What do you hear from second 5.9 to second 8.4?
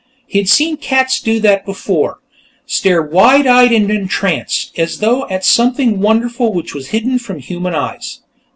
wonderful which was hidden from human eyes.